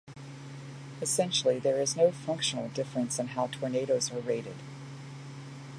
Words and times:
Essentially, 0.99 1.59
there 1.59 1.79
is 1.79 1.95
no 1.95 2.11
functional 2.11 2.69
difference 2.69 3.19
in 3.19 3.27
how 3.27 3.45
tornadoes 3.51 4.11
are 4.11 4.19
rated. 4.21 4.55